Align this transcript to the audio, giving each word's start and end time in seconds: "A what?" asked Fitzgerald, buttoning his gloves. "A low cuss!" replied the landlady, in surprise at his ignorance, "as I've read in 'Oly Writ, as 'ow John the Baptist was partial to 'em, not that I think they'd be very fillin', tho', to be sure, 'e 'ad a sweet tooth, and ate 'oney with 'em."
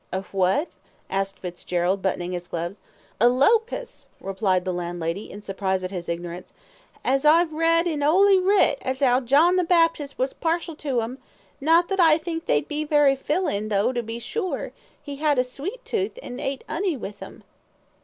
"A 0.11 0.23
what?" 0.31 0.67
asked 1.11 1.37
Fitzgerald, 1.37 2.01
buttoning 2.01 2.31
his 2.31 2.47
gloves. 2.47 2.81
"A 3.19 3.29
low 3.29 3.59
cuss!" 3.59 4.07
replied 4.19 4.65
the 4.65 4.73
landlady, 4.73 5.29
in 5.29 5.43
surprise 5.43 5.83
at 5.83 5.91
his 5.91 6.09
ignorance, 6.09 6.55
"as 7.05 7.23
I've 7.23 7.53
read 7.53 7.85
in 7.85 8.01
'Oly 8.01 8.39
Writ, 8.39 8.79
as 8.81 9.03
'ow 9.03 9.19
John 9.19 9.57
the 9.57 9.63
Baptist 9.63 10.17
was 10.17 10.33
partial 10.33 10.75
to 10.77 11.01
'em, 11.01 11.19
not 11.61 11.87
that 11.89 11.99
I 11.99 12.17
think 12.17 12.47
they'd 12.47 12.67
be 12.67 12.83
very 12.83 13.15
fillin', 13.15 13.69
tho', 13.69 13.93
to 13.93 14.01
be 14.01 14.17
sure, 14.17 14.71
'e 15.05 15.19
'ad 15.21 15.37
a 15.37 15.43
sweet 15.43 15.85
tooth, 15.85 16.17
and 16.23 16.41
ate 16.41 16.63
'oney 16.67 16.97
with 16.97 17.21
'em." 17.21 17.43